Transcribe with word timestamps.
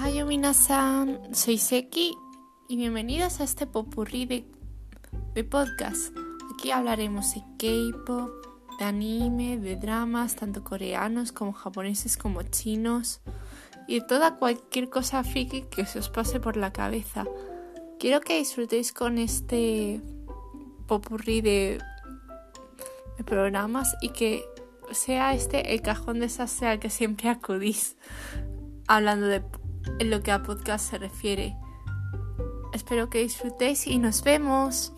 Ohayo 0.00 0.24
minasan, 0.24 1.34
soy 1.34 1.58
Seki 1.58 2.16
y 2.68 2.76
bienvenidos 2.78 3.38
a 3.40 3.44
este 3.44 3.66
popurrí 3.66 4.24
de, 4.24 4.46
de 5.34 5.44
podcast. 5.44 6.16
Aquí 6.54 6.70
hablaremos 6.70 7.34
de 7.34 7.42
K-pop, 7.58 8.30
de 8.78 8.84
anime, 8.86 9.58
de 9.58 9.76
dramas, 9.76 10.36
tanto 10.36 10.64
coreanos 10.64 11.32
como 11.32 11.52
japoneses 11.52 12.16
como 12.16 12.42
chinos 12.44 13.20
y 13.86 14.00
de 14.00 14.06
toda 14.06 14.36
cualquier 14.36 14.88
cosa 14.88 15.22
friki 15.22 15.64
que 15.64 15.84
se 15.84 15.98
os 15.98 16.08
pase 16.08 16.40
por 16.40 16.56
la 16.56 16.72
cabeza. 16.72 17.26
Quiero 17.98 18.22
que 18.22 18.38
disfrutéis 18.38 18.94
con 18.94 19.18
este 19.18 20.00
popurrí 20.86 21.42
de, 21.42 21.78
de 23.18 23.24
programas 23.24 23.94
y 24.00 24.08
que 24.08 24.46
sea 24.92 25.34
este 25.34 25.74
el 25.74 25.82
cajón 25.82 26.20
desastre 26.20 26.68
al 26.68 26.78
que 26.78 26.88
siempre 26.88 27.28
acudís 27.28 27.98
hablando 28.90 29.26
de 29.26 29.40
en 29.98 30.10
lo 30.10 30.22
que 30.22 30.32
a 30.32 30.42
podcast 30.42 30.90
se 30.90 30.98
refiere. 30.98 31.56
Espero 32.72 33.10
que 33.10 33.22
disfrutéis 33.22 33.86
y 33.86 33.98
nos 33.98 34.22
vemos. 34.22 34.92